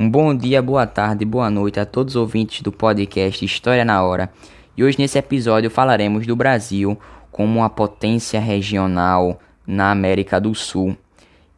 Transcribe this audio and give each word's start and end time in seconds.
Um 0.00 0.08
bom 0.08 0.32
dia, 0.32 0.62
boa 0.62 0.86
tarde, 0.86 1.24
boa 1.24 1.50
noite 1.50 1.80
a 1.80 1.84
todos 1.84 2.14
os 2.14 2.20
ouvintes 2.20 2.62
do 2.62 2.70
podcast 2.70 3.44
História 3.44 3.84
na 3.84 4.00
Hora. 4.00 4.30
E 4.76 4.84
hoje 4.84 4.96
nesse 4.96 5.18
episódio 5.18 5.68
falaremos 5.68 6.24
do 6.24 6.36
Brasil 6.36 6.96
como 7.32 7.58
uma 7.58 7.68
potência 7.68 8.38
regional 8.38 9.40
na 9.66 9.90
América 9.90 10.40
do 10.40 10.54
Sul. 10.54 10.96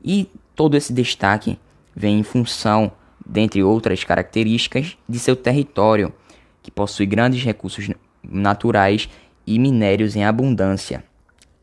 E 0.02 0.26
todo 0.56 0.74
esse 0.74 0.90
destaque 0.90 1.58
vem 1.94 2.20
em 2.20 2.22
função, 2.22 2.90
dentre 3.26 3.62
outras 3.62 4.04
características, 4.04 4.96
de 5.06 5.18
seu 5.18 5.36
território, 5.36 6.10
que 6.62 6.70
possui 6.70 7.04
grandes 7.04 7.44
recursos 7.44 7.90
naturais 8.24 9.06
e 9.46 9.58
minérios 9.58 10.16
em 10.16 10.24
abundância. 10.24 11.04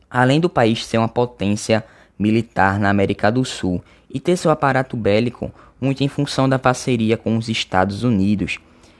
Além 0.08 0.38
do 0.38 0.48
país 0.48 0.86
ser 0.86 0.98
uma 0.98 1.08
potência 1.08 1.84
militar 2.16 2.78
na 2.78 2.88
América 2.88 3.32
do 3.32 3.44
Sul 3.44 3.82
e 4.08 4.20
ter 4.20 4.36
seu 4.36 4.52
aparato 4.52 4.96
bélico 4.96 5.52
muito 5.80 6.02
em 6.02 6.08
função 6.08 6.48
da 6.48 6.58
parceria 6.58 7.16
com 7.16 7.36
os 7.36 7.48
Estados 7.48 8.02
Unidos. 8.02 8.58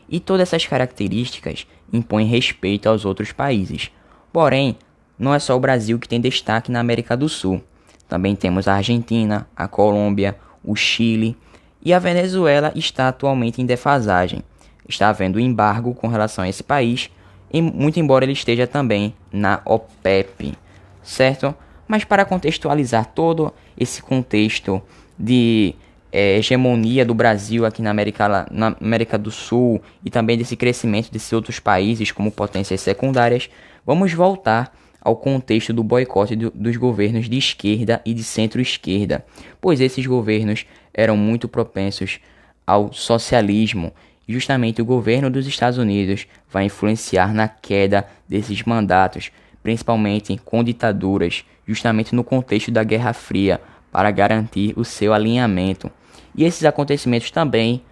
E 0.09 0.21
todas 0.21 0.49
essas 0.49 0.67
características 0.67 1.67
impõem 1.93 2.27
respeito 2.27 2.89
aos 2.89 3.05
outros 3.05 3.33
países. 3.33 3.91
Porém, 4.33 4.77
não 5.19 5.35
é 5.35 5.39
só 5.39 5.57
o 5.57 5.61
Brasil 5.61 5.99
que 5.99 6.09
tem 6.09 6.21
destaque 6.21 6.71
na 6.71 6.81
América 6.81 7.17
do 7.17 7.29
Sul. 7.29 7.63
Também 8.09 8.35
temos 8.37 8.69
a 8.69 8.75
Argentina, 8.75 9.49
a 9.57 9.69
Colômbia, 9.69 10.37
o 10.65 10.75
Chile 10.75 11.37
e 11.83 11.93
a 11.93 11.99
Venezuela 11.99 12.73
está 12.75 13.09
atualmente 13.09 13.61
em 13.61 13.67
defasagem. 13.67 14.43
Está 14.89 15.09
havendo 15.09 15.39
embargo 15.39 15.95
com 15.95 16.09
relação 16.09 16.45
a 16.45 16.49
esse 16.49 16.63
país, 16.63 17.11
e 17.53 17.61
muito 17.61 18.01
embora 18.01 18.25
ele 18.25 18.33
esteja 18.33 18.67
também 18.67 19.15
na 19.33 19.61
OPEP, 19.65 20.55
certo? 21.03 21.55
Mas 21.87 22.05
para 22.05 22.25
contextualizar 22.25 23.07
todo 23.07 23.53
esse 23.77 24.03
contexto 24.03 24.83
de 25.19 25.75
é, 26.11 26.39
hegemonia 26.39 27.05
do 27.05 27.15
Brasil 27.15 27.67
aqui 27.67 27.83
na 27.83 27.91
América, 27.91 28.47
na 28.51 28.77
América 28.81 29.19
do 29.19 29.31
Sul 29.31 29.81
e 30.05 30.11
também 30.11 30.39
desse 30.39 30.57
crescimento 30.57 31.11
desses 31.11 31.33
outros 31.33 31.59
países 31.59 32.13
como 32.13 32.31
potências 32.31 32.81
secundárias, 32.81 33.51
vamos 33.85 34.13
voltar 34.13 34.73
ao 35.01 35.17
contexto 35.17 35.73
do 35.73 35.83
boicote 35.83 36.35
do, 36.35 36.51
dos 36.51 36.77
governos 36.77 37.29
de 37.29 37.39
esquerda 37.39 38.01
e 38.05 38.13
de 38.13 38.25
centro-esquerda, 38.25 39.25
pois 39.61 39.81
esses 39.81 40.07
governos 40.07 40.67
eram 40.93 41.17
muito 41.17 41.49
propensos 41.49 42.21
ao 42.67 42.93
socialismo. 42.93 43.93
Justamente 44.29 44.83
o 44.83 44.85
governo 44.85 45.31
dos 45.31 45.47
Estados 45.47 45.79
Unidos 45.79 46.27
vai 46.51 46.65
influenciar 46.65 47.33
na 47.33 47.49
queda 47.49 48.07
desses 48.29 48.63
mandatos, 48.63 49.31
principalmente 49.63 50.39
com 50.45 50.63
ditaduras, 50.63 51.45
justamente 51.67 52.15
no 52.15 52.23
contexto 52.23 52.71
da 52.71 52.85
Guerra 52.85 53.13
Fria, 53.15 53.61
para 53.91 54.11
garantir 54.11 54.75
o 54.77 54.85
seu 54.85 55.15
alinhamento. 55.15 55.91
E 56.39 56.45
esses 56.45 56.65
acontecimentos 56.65 57.33
também 57.33 57.83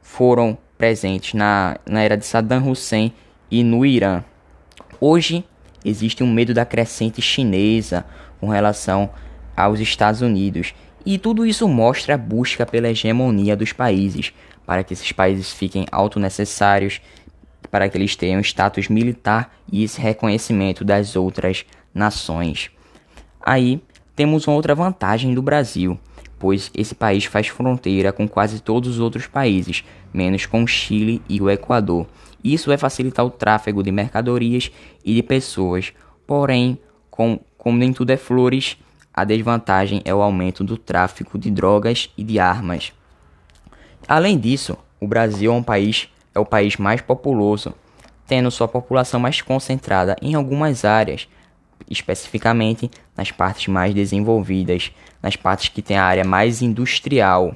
foram 0.00 0.56
presentes 0.78 1.34
na, 1.34 1.76
na 1.84 2.02
era 2.02 2.16
de 2.16 2.24
Saddam 2.24 2.70
Hussein 2.70 3.12
e 3.50 3.64
no 3.64 3.84
Irã. 3.84 4.22
Hoje 5.00 5.44
existe 5.84 6.22
um 6.22 6.32
medo 6.32 6.54
da 6.54 6.64
crescente 6.64 7.20
chinesa 7.20 8.06
com 8.38 8.46
relação 8.46 9.10
aos 9.56 9.80
Estados 9.80 10.20
Unidos. 10.20 10.72
E 11.04 11.18
tudo 11.18 11.44
isso 11.44 11.66
mostra 11.66 12.14
a 12.14 12.18
busca 12.18 12.64
pela 12.64 12.88
hegemonia 12.88 13.56
dos 13.56 13.72
países, 13.72 14.32
para 14.64 14.84
que 14.84 14.92
esses 14.92 15.10
países 15.10 15.52
fiquem 15.52 15.84
autonecessários, 15.90 17.00
para 17.72 17.88
que 17.88 17.98
eles 17.98 18.14
tenham 18.14 18.40
status 18.40 18.88
militar 18.88 19.52
e 19.70 19.82
esse 19.82 20.00
reconhecimento 20.00 20.84
das 20.84 21.16
outras 21.16 21.66
nações. 21.92 22.70
Aí 23.40 23.82
temos 24.14 24.46
uma 24.46 24.54
outra 24.54 24.76
vantagem 24.76 25.34
do 25.34 25.42
Brasil, 25.42 25.98
pois 26.38 26.70
esse 26.74 26.94
país 26.94 27.24
faz 27.24 27.48
fronteira 27.48 28.12
com 28.12 28.28
quase 28.28 28.60
todos 28.60 28.90
os 28.90 29.00
outros 29.00 29.26
países, 29.26 29.84
menos 30.12 30.46
com 30.46 30.62
o 30.62 30.66
Chile 30.66 31.22
e 31.28 31.40
o 31.40 31.50
Equador. 31.50 32.06
Isso 32.42 32.68
vai 32.68 32.78
facilitar 32.78 33.24
o 33.24 33.30
tráfego 33.30 33.82
de 33.82 33.90
mercadorias 33.90 34.70
e 35.04 35.14
de 35.14 35.22
pessoas. 35.22 35.92
Porém, 36.26 36.78
com, 37.10 37.40
como 37.56 37.78
nem 37.78 37.92
tudo 37.92 38.10
é 38.10 38.16
flores, 38.16 38.76
a 39.12 39.24
desvantagem 39.24 40.02
é 40.04 40.14
o 40.14 40.22
aumento 40.22 40.62
do 40.62 40.76
tráfico 40.76 41.38
de 41.38 41.50
drogas 41.50 42.10
e 42.16 42.22
de 42.22 42.38
armas. 42.38 42.92
Além 44.06 44.38
disso, 44.38 44.76
o 45.00 45.08
Brasil 45.08 45.52
é 45.52 45.54
um 45.54 45.62
país 45.62 46.08
é 46.34 46.38
o 46.38 46.44
país 46.44 46.76
mais 46.76 47.00
populoso, 47.00 47.72
tendo 48.26 48.50
sua 48.50 48.68
população 48.68 49.18
mais 49.18 49.40
concentrada 49.40 50.16
em 50.20 50.34
algumas 50.34 50.84
áreas, 50.84 51.26
especificamente 51.88 52.90
nas 53.16 53.30
partes 53.30 53.68
mais 53.68 53.94
desenvolvidas, 53.94 54.92
nas 55.22 55.36
partes 55.36 55.68
que 55.68 55.82
tem 55.82 55.96
a 55.96 56.04
área 56.04 56.24
mais 56.24 56.62
industrial. 56.62 57.54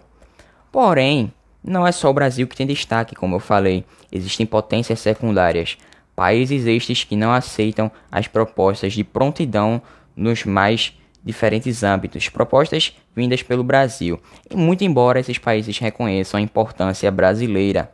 Porém, 0.71 1.33
não 1.63 1.87
é 1.87 1.93
só 1.93 2.11
o 2.11 2.15
Brasil 2.15 2.47
que 2.47 2.57
tem 2.57 2.67
destaque, 2.67 3.15
como 3.15 3.37
eu 3.37 3.41
falei, 3.41 3.85
existem 4.11 4.47
potências 4.47 5.01
secundárias, 5.01 5.77
países 6.17 6.67
estes 6.67 7.05
que 7.05 7.17
não 7.17 7.33
aceitam 7.33 7.91
as 8.11 8.27
propostas 8.27 8.93
de 8.93 9.05
prontidão 9.05 9.81
nos 10.17 10.45
mais 10.45 10.95
diferentes 11.23 11.83
âmbitos, 11.83 12.29
propostas 12.29 12.97
vindas 13.15 13.43
pelo 13.43 13.63
Brasil. 13.63 14.21
E 14.51 14.57
muito 14.57 14.85
embora 14.85 15.21
esses 15.21 15.39
países 15.39 15.79
reconheçam 15.79 16.39
a 16.39 16.43
importância 16.43 17.11
brasileira, 17.11 17.93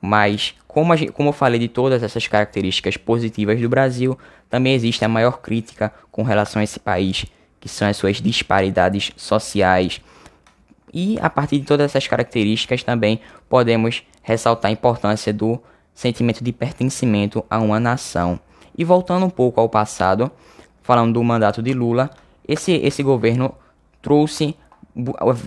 mas 0.00 0.54
como, 0.74 0.92
a, 0.92 0.96
como 1.12 1.28
eu 1.28 1.32
falei 1.32 1.60
de 1.60 1.68
todas 1.68 2.02
essas 2.02 2.26
características 2.26 2.96
positivas 2.96 3.60
do 3.60 3.68
Brasil, 3.68 4.18
também 4.50 4.74
existe 4.74 5.04
a 5.04 5.08
maior 5.08 5.40
crítica 5.40 5.94
com 6.10 6.24
relação 6.24 6.58
a 6.58 6.64
esse 6.64 6.80
país, 6.80 7.26
que 7.60 7.68
são 7.68 7.86
as 7.86 7.96
suas 7.96 8.20
disparidades 8.20 9.12
sociais. 9.16 10.00
E 10.92 11.16
a 11.22 11.30
partir 11.30 11.60
de 11.60 11.64
todas 11.64 11.84
essas 11.84 12.08
características 12.08 12.82
também 12.82 13.20
podemos 13.48 14.02
ressaltar 14.20 14.68
a 14.68 14.72
importância 14.72 15.32
do 15.32 15.62
sentimento 15.94 16.42
de 16.42 16.52
pertencimento 16.52 17.44
a 17.48 17.60
uma 17.60 17.78
nação. 17.78 18.40
E 18.76 18.82
voltando 18.82 19.26
um 19.26 19.30
pouco 19.30 19.60
ao 19.60 19.68
passado, 19.68 20.28
falando 20.82 21.12
do 21.12 21.22
mandato 21.22 21.62
de 21.62 21.72
Lula, 21.72 22.10
esse, 22.48 22.72
esse 22.72 23.00
governo 23.00 23.54
trouxe 24.02 24.56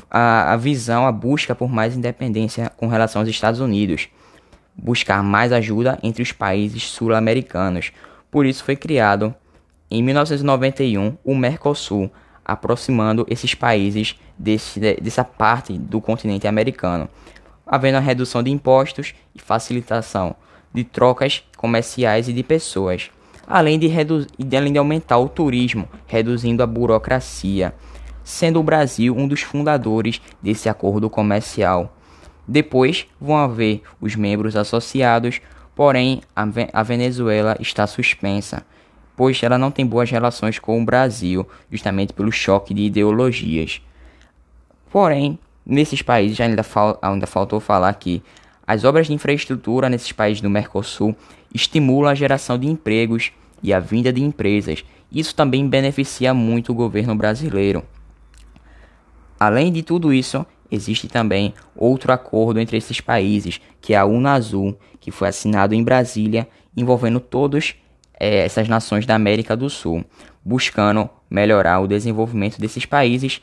a, 0.10 0.54
a 0.54 0.56
visão, 0.56 1.06
a 1.06 1.12
busca 1.12 1.54
por 1.54 1.70
mais 1.70 1.98
independência 1.98 2.72
com 2.78 2.88
relação 2.88 3.22
aos 3.22 3.30
Estados 3.30 3.60
Unidos 3.60 4.08
buscar 4.78 5.24
mais 5.24 5.52
ajuda 5.52 5.98
entre 6.04 6.22
os 6.22 6.32
países 6.32 6.84
sul-americanos. 6.84 7.92
Por 8.30 8.46
isso 8.46 8.64
foi 8.64 8.76
criado 8.76 9.34
em 9.90 10.04
1991 10.04 11.18
o 11.24 11.36
Mercosul, 11.36 12.12
aproximando 12.46 13.26
esses 13.30 13.56
países 13.56 14.16
desse, 14.38 14.80
dessa 14.80 15.24
parte 15.24 15.78
do 15.78 16.00
continente 16.00 16.48
americano, 16.48 17.10
havendo 17.66 17.98
a 17.98 18.02
redução 18.02 18.44
de 18.44 18.52
impostos 18.52 19.14
e 19.36 19.40
facilitação 19.40 20.36
de 20.74 20.84
trocas 20.84 21.44
comerciais 21.58 22.30
e 22.30 22.34
de 22.34 22.44
pessoas, 22.44 23.10
além 23.48 23.80
de, 23.80 23.90
além 24.56 24.72
de 24.72 24.78
aumentar 24.78 25.18
o 25.18 25.30
turismo, 25.30 25.88
reduzindo 26.06 26.62
a 26.62 26.68
burocracia, 26.68 27.74
sendo 28.24 28.60
o 28.60 28.64
Brasil 28.64 29.16
um 29.16 29.28
dos 29.28 29.42
fundadores 29.42 30.22
desse 30.42 30.70
acordo 30.70 31.10
comercial. 31.10 31.97
Depois 32.48 33.06
vão 33.20 33.38
haver 33.38 33.82
os 34.00 34.16
membros 34.16 34.56
associados, 34.56 35.42
porém 35.76 36.22
a 36.36 36.84
Venezuela 36.84 37.58
está 37.60 37.86
suspensa, 37.86 38.66
pois 39.16 39.42
ela 39.44 39.58
não 39.58 39.70
tem 39.70 39.86
boas 39.86 40.10
relações 40.10 40.58
com 40.58 40.82
o 40.82 40.86
Brasil, 40.86 41.48
justamente 41.70 42.14
pelo 42.14 42.32
choque 42.32 42.74
de 42.74 42.84
ideologias. 42.84 43.82
Porém, 44.90 45.38
nesses 45.66 46.02
países 46.02 46.40
ainda, 46.40 46.64
fal 46.64 46.98
ainda 47.02 47.28
faltou 47.28 47.60
falar 47.60 47.94
que 47.96 48.24
as 48.66 48.84
obras 48.84 49.08
de 49.08 49.14
infraestrutura 49.14 49.90
nesses 49.90 50.12
países 50.12 50.42
do 50.42 50.50
Mercosul 50.50 51.16
estimulam 51.54 52.12
a 52.12 52.16
geração 52.16 52.58
de 52.58 52.68
empregos 52.68 53.32
e 53.62 53.74
a 53.74 53.80
vinda 53.80 54.14
de 54.14 54.22
empresas. 54.22 54.86
Isso 55.12 55.36
também 55.36 55.68
beneficia 55.68 56.34
muito 56.34 56.72
o 56.72 56.76
governo 56.76 57.16
brasileiro. 57.16 57.84
Além 59.40 59.72
de 59.72 59.84
tudo 59.84 60.14
isso, 60.14 60.46
existe 60.72 61.08
também 61.08 61.54
outro 61.76 62.12
acordo 62.12 62.60
entre 62.60 62.78
esses 62.78 63.02
países, 63.02 63.60
que 63.82 63.94
é 63.94 63.98
a 63.98 64.06
Unazul, 64.06 64.78
que 65.00 65.12
foi 65.12 65.28
assinado 65.28 65.74
em 65.74 65.84
Brasília, 65.84 66.48
envolvendo 66.76 67.20
todas 67.20 67.76
é, 68.20 68.46
essas 68.46 68.68
nações 68.68 69.06
da 69.06 69.16
América 69.16 69.56
do 69.56 69.70
Sul, 69.70 70.04
buscando 70.44 71.10
melhorar 71.30 71.80
o 71.80 71.88
desenvolvimento 71.88 72.60
desses 72.60 72.86
países 72.86 73.42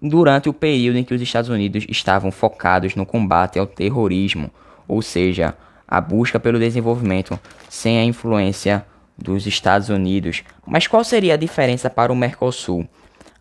durante 0.00 0.48
o 0.48 0.52
período 0.52 0.98
em 0.98 1.04
que 1.04 1.14
os 1.14 1.20
Estados 1.20 1.48
Unidos 1.48 1.86
estavam 1.88 2.30
focados 2.30 2.96
no 2.96 3.06
combate 3.06 3.58
ao 3.58 3.66
terrorismo, 3.66 4.50
ou 4.88 5.00
seja, 5.00 5.56
a 5.86 6.00
busca 6.00 6.40
pelo 6.40 6.58
desenvolvimento 6.58 7.38
sem 7.68 7.98
a 7.98 8.04
influência 8.04 8.84
dos 9.16 9.46
Estados 9.46 9.88
Unidos. 9.88 10.42
Mas 10.66 10.86
qual 10.86 11.04
seria 11.04 11.34
a 11.34 11.36
diferença 11.36 11.88
para 11.88 12.12
o 12.12 12.16
Mercosul? 12.16 12.88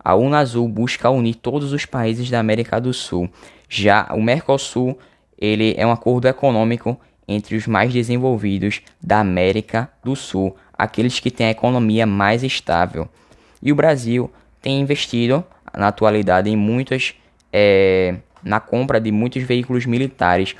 A 0.04 0.16
Unazul 0.16 0.68
busca 0.68 1.10
unir 1.10 1.36
todos 1.36 1.74
os 1.74 1.86
países 1.86 2.30
da 2.30 2.40
América 2.40 2.80
do 2.80 2.94
Sul. 2.94 3.30
Já 3.70 4.10
o 4.12 4.22
Mercosul, 4.22 4.98
ele 5.38 5.76
é 5.78 5.86
um 5.86 5.92
acordo 5.92 6.28
econômico 6.28 7.00
entre 7.28 7.56
os 7.56 7.68
mais 7.68 7.94
desenvolvidos 7.94 8.82
da 9.02 9.20
América 9.20 9.90
do 10.04 10.16
Sul, 10.16 10.56
aqueles 10.74 11.20
que 11.20 11.32
têm 11.32 11.48
a 11.48 11.52
economia 11.52 12.06
mais 12.06 12.44
estável. 12.44 13.08
E 13.62 13.72
o 13.72 13.76
Brasil 13.76 14.30
tem 14.62 14.82
investido 14.82 15.44
na 15.78 15.88
atualidade 15.88 16.50
em 16.50 16.56
muitas 16.56 17.14
é, 17.54 18.16
na 18.44 18.60
compra 18.60 19.00
de 19.00 19.12
muitos 19.12 19.44
veículos 19.44 19.86
militares, 19.86 20.56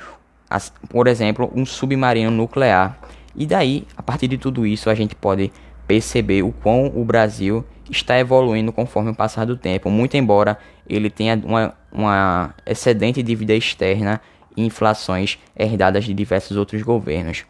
por 0.88 1.06
exemplo, 1.06 1.50
um 1.54 1.64
submarino 1.64 2.30
nuclear. 2.30 2.98
E 3.34 3.46
daí, 3.46 3.86
a 3.96 4.02
partir 4.02 4.28
de 4.28 4.38
tudo 4.38 4.66
isso, 4.66 4.90
a 4.90 4.94
gente 4.94 5.14
pode 5.14 5.50
perceber 5.86 6.42
o 6.42 6.52
quão 6.52 6.86
o 6.94 7.04
Brasil 7.04 7.64
está 7.90 8.18
evoluindo 8.18 8.72
conforme 8.72 9.10
o 9.10 9.14
passar 9.14 9.44
do 9.44 9.56
tempo, 9.56 9.90
muito 9.90 10.16
embora 10.16 10.58
ele 10.88 11.10
tenha 11.10 11.40
uma, 11.44 11.74
uma 11.90 12.54
excedente 12.66 13.22
dívida 13.22 13.54
externa 13.54 14.20
e 14.56 14.64
inflações 14.64 15.38
herdadas 15.56 16.04
de 16.04 16.14
diversos 16.14 16.56
outros 16.56 16.82
governos. 16.82 17.44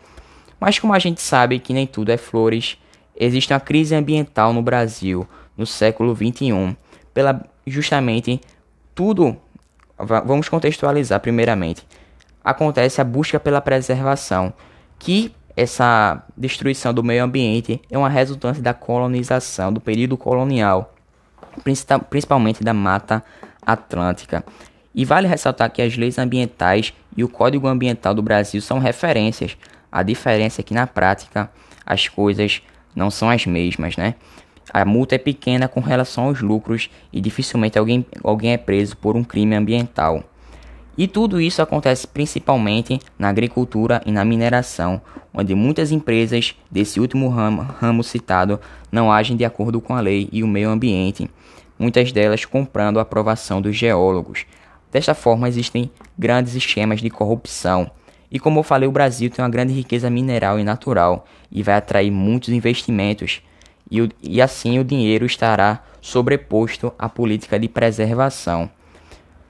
Mas 0.59 0.79
como 0.79 0.95
a 0.95 0.99
gente 0.99 1.21
sabe 1.21 1.59
que 1.59 1.75
nem 1.75 1.87
tudo 1.87 2.11
é 2.11 2.17
flores, 2.17 2.79
existe 3.17 3.53
uma 3.53 3.61
crise 3.61 3.95
ambiental 3.95 4.53
no 4.53 4.63
Brasil 4.63 5.27
no 5.57 5.67
século 5.67 6.15
21, 6.15 6.75
pela 7.13 7.43
justamente 7.67 8.41
tudo 8.95 9.37
vamos 9.99 10.49
contextualizar 10.49 11.21
primeiramente. 11.21 11.87
Acontece 12.45 13.01
a 13.01 13.05
busca 13.05 13.39
pela 13.39 13.61
preservação, 13.61 14.53
que 14.99 15.33
essa 15.57 16.25
destruição 16.37 16.95
do 16.95 17.03
meio 17.03 17.25
ambiente 17.25 17.81
é 17.91 17.99
uma 17.99 18.09
resultante 18.09 18.61
da 18.61 18.73
colonização, 18.73 19.73
do 19.73 19.81
período 19.81 20.17
colonial, 20.17 20.95
principalmente 22.09 22.65
da 22.65 22.73
Mata 22.73 23.23
Atlântica. 23.65 24.45
E 24.95 25.05
vale 25.05 25.27
ressaltar 25.27 25.71
que 25.71 25.83
as 25.83 25.97
leis 25.97 26.19
ambientais 26.19 26.93
e 27.17 27.25
o 27.25 27.29
Código 27.29 27.67
Ambiental 27.67 28.15
do 28.15 28.23
Brasil 28.23 28.61
são 28.61 28.79
referências. 28.79 29.57
A 29.91 30.03
diferença 30.03 30.61
é 30.61 30.65
que 30.65 30.75
na 30.75 30.87
prática 30.87 31.51
as 31.85 32.09
coisas 32.09 32.63
não 32.95 33.11
são 33.11 33.31
as 33.31 33.47
mesmas, 33.47 33.97
né? 33.97 34.15
A 34.73 34.85
multa 34.85 35.15
é 35.15 35.19
pequena 35.19 35.69
com 35.69 35.81
relação 35.81 36.25
aos 36.25 36.41
lucros 36.41 36.89
e 37.13 37.21
dificilmente 37.21 37.79
alguém, 37.79 38.07
alguém 38.23 38.53
é 38.53 38.59
preso 38.59 38.97
por 38.97 39.17
um 39.17 39.25
crime 39.25 39.55
ambiental. 39.55 40.25
E 40.97 41.07
tudo 41.09 41.41
isso 41.41 41.63
acontece 41.63 42.07
principalmente 42.07 43.01
na 43.19 43.29
agricultura 43.29 44.03
e 44.05 44.13
na 44.13 44.25
mineração, 44.25 45.01
onde 45.33 45.55
muitas 45.55 45.91
empresas 45.91 46.55
desse 46.71 47.01
último 47.01 47.29
ramo, 47.29 47.63
ramo, 47.63 48.05
citado 48.05 48.61
não 48.91 49.11
agem 49.11 49.37
de 49.37 49.45
acordo 49.45 49.81
com 49.81 49.95
a 49.95 50.01
lei 50.01 50.29
e 50.31 50.43
o 50.43 50.47
meio 50.47 50.69
ambiente, 50.69 51.31
muitas 51.79 52.13
delas 52.13 52.45
comprando 52.45 52.99
a 52.99 53.03
aprovação 53.03 53.63
dos 53.63 53.75
geólogos. 53.75 54.45
Desta 54.91 55.15
forma, 55.15 55.49
existem 55.49 55.91
grandes 56.19 56.55
esquemas 56.55 57.01
de 57.01 57.09
corrupção. 57.09 57.91
E 58.31 58.39
como 58.39 58.61
eu 58.61 58.63
falei, 58.63 58.87
o 58.87 58.93
Brasil 58.93 59.31
tem 59.31 59.43
uma 59.43 59.51
grande 59.51 59.73
riqueza 59.73 60.11
mineral 60.11 60.61
e 60.61 60.65
natural 60.65 61.27
e 61.51 61.63
vai 61.63 61.77
atrair 61.77 62.11
muitos 62.11 62.51
investimentos, 62.51 63.41
e, 63.91 64.09
e 64.23 64.43
assim 64.43 64.79
o 64.79 64.85
dinheiro 64.85 65.25
estará 65.25 65.83
sobreposto 66.03 66.93
à 66.99 67.09
política 67.09 67.59
de 67.59 67.69
preservação. 67.69 68.71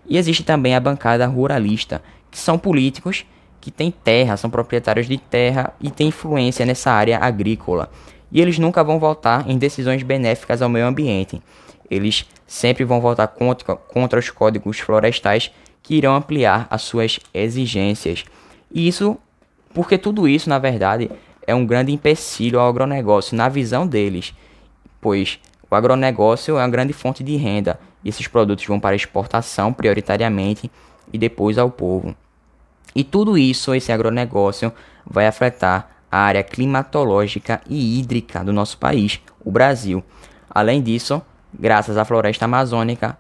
E 0.06 0.16
existe 0.16 0.43
também 0.43 0.75
a 0.75 0.81
bancada 0.81 1.26
ruralista, 1.26 2.02
que 2.31 2.38
são 2.38 2.58
políticos 2.58 3.25
que 3.60 3.70
têm 3.70 3.90
terra, 3.90 4.37
são 4.37 4.50
proprietários 4.50 5.06
de 5.06 5.19
terra 5.19 5.72
e 5.81 5.90
têm 5.90 6.08
influência 6.08 6.66
nessa 6.66 6.90
área 6.90 7.19
agrícola. 7.19 7.90
E 8.31 8.40
eles 8.40 8.58
nunca 8.58 8.82
vão 8.82 8.99
votar 8.99 9.49
em 9.49 9.56
decisões 9.56 10.02
benéficas 10.02 10.62
ao 10.62 10.69
meio 10.69 10.87
ambiente. 10.87 11.40
Eles 11.90 12.26
sempre 12.46 12.84
vão 12.84 13.00
votar 13.00 13.28
contra, 13.28 13.76
contra 13.76 14.19
os 14.19 14.31
códigos 14.31 14.81
florestais 14.81 15.52
que 15.82 15.94
irão 15.94 16.14
ampliar 16.14 16.66
as 16.70 16.82
suas 16.82 17.20
exigências. 17.32 18.25
E 18.72 18.88
isso 18.88 19.19
porque 19.75 19.96
tudo 19.96 20.28
isso, 20.28 20.48
na 20.48 20.58
verdade, 20.58 21.10
é 21.46 21.55
um 21.55 21.66
grande 21.66 21.93
empecilho 21.93 22.60
ao 22.60 22.69
agronegócio 22.69 23.37
na 23.37 23.48
visão 23.48 23.87
deles, 23.87 24.34
pois 25.00 25.38
o 25.70 25.75
agronegócio 25.75 26.56
é 26.56 26.60
uma 26.60 26.69
grande 26.69 26.93
fonte 26.93 27.25
de 27.25 27.37
renda 27.37 27.78
e 28.04 28.08
esses 28.08 28.26
produtos 28.26 28.66
vão 28.66 28.81
para 28.81 28.96
exportação 28.96 29.72
prioritariamente 29.72 30.70
e 31.12 31.19
depois 31.19 31.58
ao 31.58 31.70
povo. 31.70 32.14
E 32.94 33.02
tudo 33.02 33.38
isso, 33.38 33.75
esse 33.75 33.93
agronegócio, 33.93 34.72
vai 35.06 35.26
afetar 35.26 35.90
a 36.10 36.19
área 36.19 36.43
climatológica 36.43 37.60
e 37.69 37.99
hídrica 37.99 38.44
do 38.44 38.52
nosso 38.52 38.76
país, 38.78 39.20
o 39.44 39.50
Brasil. 39.50 40.04
Além 40.50 40.82
disso, 40.82 41.22
graças 41.52 41.96
à 41.96 42.04
floresta 42.04 42.44
amazônica, 42.44 43.16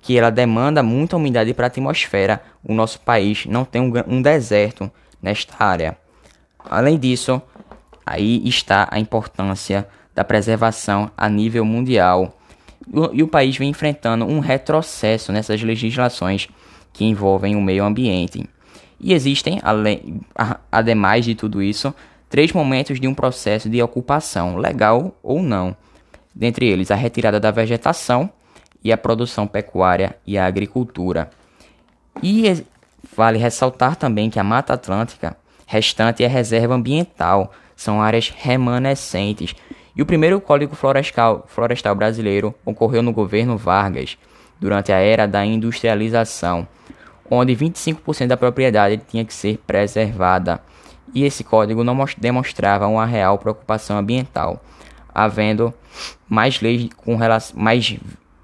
que 0.00 0.18
ela 0.18 0.30
demanda 0.30 0.82
muita 0.82 1.16
umidade 1.16 1.54
para 1.54 1.66
a 1.66 1.68
atmosfera, 1.68 2.42
o 2.64 2.74
nosso 2.74 3.00
país 3.00 3.46
não 3.46 3.64
tem 3.64 3.80
um, 3.80 3.92
um 4.08 4.20
deserto 4.20 4.90
nesta 5.22 5.64
área. 5.64 5.96
Além 6.68 6.98
disso, 6.98 7.40
aí 8.04 8.46
está 8.46 8.88
a 8.90 8.98
importância 8.98 9.86
da 10.12 10.24
preservação 10.24 11.10
a 11.16 11.28
nível 11.28 11.64
mundial 11.64 12.36
e 13.12 13.22
o 13.22 13.28
país 13.28 13.56
vem 13.56 13.70
enfrentando 13.70 14.24
um 14.24 14.40
retrocesso 14.40 15.32
nessas 15.32 15.62
legislações 15.62 16.48
que 16.92 17.04
envolvem 17.04 17.56
o 17.56 17.60
meio 17.60 17.84
ambiente. 17.84 18.48
E 19.00 19.12
existem, 19.12 19.60
além, 19.62 20.20
ademais 20.70 21.24
de 21.24 21.34
tudo 21.34 21.62
isso, 21.62 21.94
três 22.28 22.52
momentos 22.52 23.00
de 23.00 23.08
um 23.08 23.14
processo 23.14 23.68
de 23.68 23.82
ocupação, 23.82 24.56
legal 24.56 25.16
ou 25.22 25.42
não. 25.42 25.76
Dentre 26.34 26.66
eles, 26.66 26.90
a 26.90 26.94
retirada 26.94 27.40
da 27.40 27.50
vegetação 27.50 28.30
e 28.82 28.92
a 28.92 28.98
produção 28.98 29.46
pecuária 29.46 30.16
e 30.26 30.38
a 30.38 30.46
agricultura. 30.46 31.30
E 32.22 32.64
vale 33.16 33.38
ressaltar 33.38 33.96
também 33.96 34.30
que 34.30 34.38
a 34.38 34.44
Mata 34.44 34.74
Atlântica 34.74 35.36
restante 35.66 36.22
é 36.22 36.26
reserva 36.26 36.74
ambiental, 36.74 37.52
são 37.74 38.02
áreas 38.02 38.28
remanescentes 38.28 39.54
e 39.94 40.02
o 40.02 40.06
primeiro 40.06 40.40
Código 40.40 40.74
Florestal, 40.74 41.44
Florestal 41.46 41.94
brasileiro 41.94 42.54
ocorreu 42.64 43.02
no 43.02 43.12
governo 43.12 43.56
Vargas, 43.56 44.16
durante 44.58 44.92
a 44.92 44.96
era 44.96 45.26
da 45.26 45.44
industrialização, 45.44 46.66
onde 47.28 47.54
25% 47.54 48.28
da 48.28 48.36
propriedade 48.36 49.02
tinha 49.08 49.24
que 49.24 49.34
ser 49.34 49.58
preservada. 49.66 50.60
E 51.12 51.24
esse 51.24 51.44
código 51.44 51.84
não 51.84 51.98
demonstrava 52.16 52.86
uma 52.86 53.04
real 53.04 53.38
preocupação 53.38 53.98
ambiental, 53.98 54.62
havendo 55.12 55.74
mais 56.28 56.60
leis 56.60 56.88
com, 56.96 57.18
mais, 57.54 57.96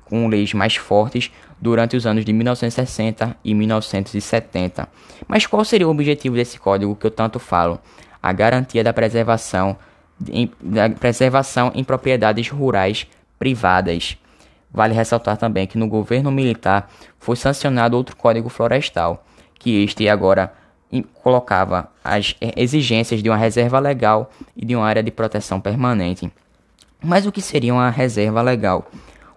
com 0.05 0.29
leis 0.29 0.53
mais 0.53 0.77
fortes 0.77 1.31
durante 1.61 1.97
os 1.97 2.07
anos 2.07 2.25
de 2.25 2.33
1960 2.33 3.37
e 3.43 3.55
1970. 3.55 4.89
Mas 5.27 5.47
qual 5.47 5.65
seria 5.65 5.89
o 5.89 5.91
objetivo 5.91 6.37
desse 6.37 6.59
código 6.59 6.95
que 6.95 7.07
eu 7.07 7.11
tanto 7.11 7.39
falo? 7.39 7.81
A 8.23 8.33
garantia 8.33 8.85
da 8.85 8.93
preservação 8.93 9.77
em, 10.29 10.51
da 10.61 10.89
preservação 10.91 11.71
em 11.75 11.85
propriedades 11.85 12.49
rurais 12.49 13.07
privadas. 13.39 14.17
Vale 14.71 14.95
ressaltar 14.95 15.37
também 15.37 15.67
que 15.67 15.79
no 15.79 15.89
governo 15.89 16.31
militar 16.31 16.91
foi 17.19 17.37
sancionado 17.37 17.97
outro 17.97 18.17
código 18.17 18.49
florestal, 18.49 19.25
que 19.59 19.83
este 19.83 20.09
agora 20.09 20.53
colocava 21.23 21.91
as 22.03 22.35
exigências 22.57 23.23
de 23.23 23.29
uma 23.29 23.37
reserva 23.37 23.79
legal 23.79 24.31
e 24.57 24.65
de 24.65 24.75
uma 24.75 24.87
área 24.87 25.03
de 25.03 25.11
proteção 25.11 25.61
permanente. 25.61 26.31
Mas 27.03 27.27
o 27.27 27.33
que 27.33 27.41
seria 27.41 27.73
uma 27.73 27.91
reserva 27.91 28.43
legal? 28.43 28.91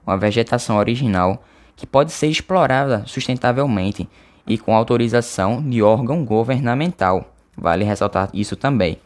Uma 0.05 0.17
vegetação 0.17 0.77
original 0.77 1.43
que 1.75 1.85
pode 1.85 2.11
ser 2.11 2.27
explorada 2.27 3.03
sustentavelmente 3.05 4.09
e 4.47 4.57
com 4.57 4.75
autorização 4.75 5.61
de 5.61 5.81
órgão 5.81 6.25
governamental. 6.25 7.33
Vale 7.55 7.83
ressaltar 7.83 8.29
isso 8.33 8.55
também. 8.55 8.97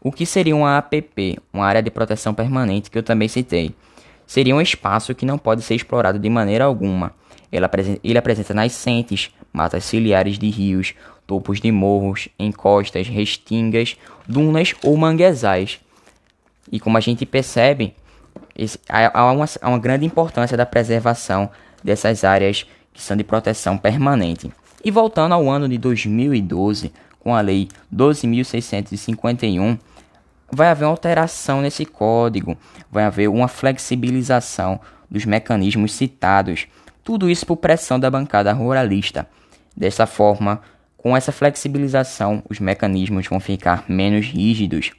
O 0.00 0.12
que 0.12 0.24
seria 0.24 0.54
uma 0.54 0.78
APP, 0.78 1.38
uma 1.52 1.66
área 1.66 1.82
de 1.82 1.90
proteção 1.90 2.32
permanente 2.32 2.90
que 2.90 2.98
eu 2.98 3.02
também 3.02 3.28
citei? 3.28 3.74
Seria 4.26 4.54
um 4.54 4.60
espaço 4.60 5.14
que 5.14 5.26
não 5.26 5.38
pode 5.38 5.62
ser 5.62 5.74
explorado 5.74 6.18
de 6.18 6.30
maneira 6.30 6.64
alguma. 6.64 7.12
Ele 7.50 7.64
apresenta, 7.64 8.00
ele 8.04 8.18
apresenta 8.18 8.54
nascentes, 8.54 9.30
matas 9.52 9.84
ciliares 9.84 10.38
de 10.38 10.48
rios, 10.50 10.94
topos 11.26 11.60
de 11.60 11.72
morros, 11.72 12.28
encostas, 12.38 13.08
restingas, 13.08 13.96
dunas 14.26 14.74
ou 14.84 14.96
manguezais. 14.96 15.80
E 16.70 16.78
como 16.78 16.96
a 16.96 17.00
gente 17.00 17.26
percebe, 17.26 17.94
esse, 18.56 18.78
há, 18.88 19.32
uma, 19.32 19.46
há 19.60 19.68
uma 19.68 19.78
grande 19.78 20.04
importância 20.04 20.56
da 20.56 20.66
preservação 20.66 21.50
dessas 21.82 22.22
áreas 22.22 22.66
que 22.92 23.02
são 23.02 23.16
de 23.16 23.24
proteção 23.24 23.78
permanente. 23.78 24.52
E 24.84 24.90
voltando 24.90 25.32
ao 25.32 25.48
ano 25.48 25.68
de 25.68 25.78
2012, 25.78 26.92
com 27.20 27.34
a 27.34 27.40
Lei 27.40 27.68
12.651, 27.94 29.78
vai 30.50 30.68
haver 30.68 30.84
uma 30.84 30.90
alteração 30.90 31.60
nesse 31.60 31.84
código, 31.84 32.56
vai 32.90 33.04
haver 33.04 33.28
uma 33.28 33.48
flexibilização 33.48 34.80
dos 35.10 35.24
mecanismos 35.24 35.92
citados. 35.92 36.66
Tudo 37.02 37.28
isso 37.28 37.46
por 37.46 37.56
pressão 37.56 37.98
da 37.98 38.10
bancada 38.10 38.52
ruralista. 38.52 39.28
Dessa 39.76 40.06
forma, 40.06 40.60
com 40.96 41.16
essa 41.16 41.32
flexibilização, 41.32 42.42
os 42.48 42.58
mecanismos 42.58 43.26
vão 43.26 43.40
ficar 43.40 43.84
menos 43.88 44.26
rígidos, 44.26 44.90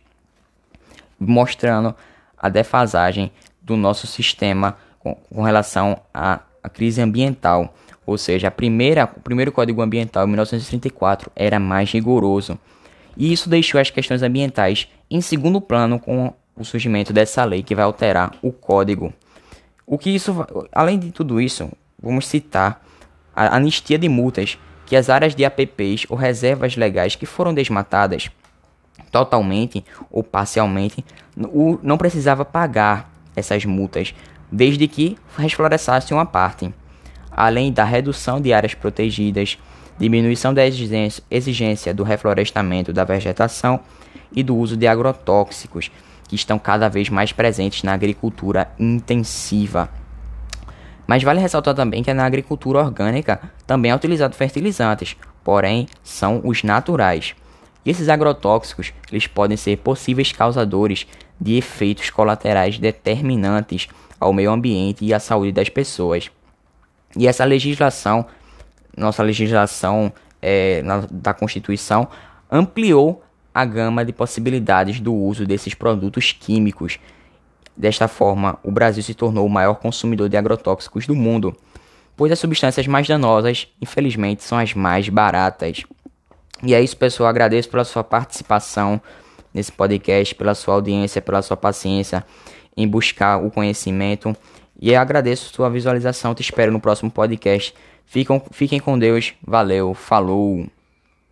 mostrando 1.19 1.93
a 2.37 2.47
defasagem 2.47 3.31
do 3.61 3.75
nosso 3.75 4.07
sistema 4.07 4.77
com, 4.99 5.43
relação 5.43 6.01
à 6.13 6.39
crise 6.73 7.01
ambiental. 7.01 7.75
Ou 8.09 8.17
seja, 8.17 8.47
a 8.47 8.51
primeira, 8.51 9.07
o 9.15 9.19
primeiro 9.19 9.51
Código 9.51 9.83
Ambiental, 9.83 10.23
em 10.25 10.29
1934, 10.29 11.31
era 11.35 11.59
mais 11.59 11.91
rigoroso. 11.91 12.57
E 13.15 13.31
isso 13.31 13.47
deixou 13.47 13.79
as 13.79 13.91
questões 13.91 14.23
ambientais 14.23 14.87
em 15.11 15.21
segundo 15.21 15.61
plano 15.61 15.99
com 15.99 16.33
o 16.55 16.65
surgimento 16.65 17.13
dessa 17.13 17.45
lei 17.45 17.61
que 17.61 17.75
vai 17.75 17.85
alterar 17.85 18.33
o 18.41 18.51
código. 18.51 19.13
O 19.85 19.95
que 19.95 20.09
isso, 20.09 20.35
além 20.71 20.97
de 20.97 21.11
tudo 21.11 21.39
isso, 21.39 21.69
vamos 22.01 22.25
citar 22.27 22.83
a 23.35 23.55
anistia 23.55 23.99
de 23.99 24.09
multas 24.09 24.57
que 24.87 24.95
as 24.95 25.07
áreas 25.07 25.35
de 25.35 25.45
APPs 25.45 26.07
ou 26.09 26.17
reservas 26.17 26.75
legais 26.75 27.15
que 27.15 27.27
foram 27.27 27.53
desmatadas 27.53 28.31
totalmente 29.11 29.85
ou 30.09 30.23
parcialmente 30.23 31.05
não 31.83 31.95
precisava 31.95 32.43
pagar 32.43 33.13
essas 33.35 33.65
multas, 33.65 34.15
desde 34.51 34.87
que 34.87 35.15
reflorestasse 35.37 36.11
uma 36.11 36.25
parte, 36.25 36.73
além 37.39 37.71
da 37.71 37.85
redução 37.85 38.41
de 38.41 38.51
áreas 38.51 38.73
protegidas, 38.73 39.57
diminuição 39.97 40.53
da 40.53 40.61
exigência 40.65 41.93
do 41.93 42.03
reflorestamento 42.03 42.91
da 42.91 43.05
vegetação 43.05 43.79
e 44.35 44.43
do 44.43 44.57
uso 44.57 44.75
de 44.75 44.85
agrotóxicos, 44.85 45.89
que 46.27 46.35
estão 46.35 46.59
cada 46.59 46.89
vez 46.89 47.07
mais 47.07 47.31
presentes 47.31 47.81
na 47.83 47.93
agricultura 47.93 48.69
intensiva. 48.77 49.89
Mas 51.07 51.23
vale 51.23 51.39
ressaltar 51.39 51.73
também 51.73 52.03
que 52.03 52.13
na 52.13 52.25
agricultura 52.25 52.79
orgânica 52.79 53.39
também 53.65 53.91
é 53.91 53.95
utilizado 53.95 54.35
fertilizantes, 54.35 55.15
porém 55.41 55.87
são 56.03 56.41
os 56.43 56.61
naturais. 56.61 57.35
E 57.85 57.89
esses 57.89 58.09
agrotóxicos 58.09 58.91
eles 59.09 59.27
podem 59.27 59.55
ser 59.55 59.77
possíveis 59.77 60.33
causadores 60.33 61.07
de 61.39 61.55
efeitos 61.55 62.09
colaterais 62.09 62.77
determinantes 62.77 63.87
ao 64.19 64.33
meio 64.33 64.51
ambiente 64.51 65.05
e 65.05 65.13
à 65.13 65.21
saúde 65.21 65.53
das 65.53 65.69
pessoas. 65.69 66.29
E 67.17 67.27
essa 67.27 67.43
legislação, 67.43 68.25
nossa 68.95 69.23
legislação 69.23 70.11
é, 70.41 70.81
na, 70.83 71.07
da 71.09 71.33
Constituição, 71.33 72.07
ampliou 72.51 73.23
a 73.53 73.65
gama 73.65 74.05
de 74.05 74.13
possibilidades 74.13 74.99
do 74.99 75.13
uso 75.13 75.45
desses 75.45 75.73
produtos 75.73 76.31
químicos. 76.31 76.99
Desta 77.75 78.07
forma, 78.07 78.59
o 78.63 78.71
Brasil 78.71 79.01
se 79.01 79.13
tornou 79.13 79.45
o 79.45 79.49
maior 79.49 79.75
consumidor 79.75 80.29
de 80.29 80.37
agrotóxicos 80.37 81.07
do 81.07 81.15
mundo, 81.15 81.55
pois 82.15 82.31
as 82.31 82.39
substâncias 82.39 82.85
mais 82.87 83.07
danosas, 83.07 83.67
infelizmente, 83.81 84.43
são 84.43 84.57
as 84.57 84.73
mais 84.73 85.09
baratas. 85.09 85.83
E 86.61 86.73
é 86.73 86.81
isso, 86.81 86.97
pessoal. 86.97 87.29
Agradeço 87.29 87.69
pela 87.69 87.85
sua 87.85 88.03
participação 88.03 89.01
nesse 89.53 89.71
podcast, 89.71 90.35
pela 90.35 90.53
sua 90.53 90.75
audiência, 90.75 91.21
pela 91.21 91.41
sua 91.41 91.55
paciência 91.55 92.25
em 92.75 92.87
buscar 92.87 93.37
o 93.37 93.49
conhecimento. 93.49 94.35
E 94.81 94.95
agradeço 94.95 95.53
sua 95.53 95.69
visualização. 95.69 96.33
Te 96.33 96.41
espero 96.41 96.71
no 96.71 96.79
próximo 96.79 97.11
podcast. 97.11 97.73
Fiquem, 98.05 98.41
fiquem 98.51 98.79
com 98.79 98.97
Deus. 98.97 99.33
Valeu. 99.45 99.93
Falou. 99.93 100.65